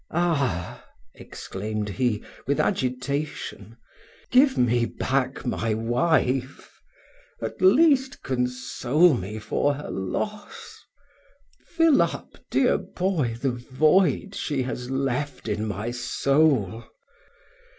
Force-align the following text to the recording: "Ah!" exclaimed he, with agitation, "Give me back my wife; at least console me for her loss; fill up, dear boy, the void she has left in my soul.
"Ah!" 0.09 0.83
exclaimed 1.13 1.87
he, 1.89 2.23
with 2.47 2.59
agitation, 2.59 3.77
"Give 4.31 4.57
me 4.57 4.85
back 4.85 5.45
my 5.45 5.75
wife; 5.75 6.71
at 7.39 7.61
least 7.61 8.23
console 8.23 9.13
me 9.13 9.37
for 9.37 9.75
her 9.75 9.91
loss; 9.91 10.79
fill 11.67 12.01
up, 12.01 12.35
dear 12.49 12.79
boy, 12.79 13.35
the 13.39 13.51
void 13.51 14.33
she 14.33 14.63
has 14.63 14.89
left 14.89 15.47
in 15.47 15.67
my 15.67 15.91
soul. 15.91 16.83